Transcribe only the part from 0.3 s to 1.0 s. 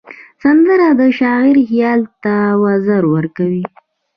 سندره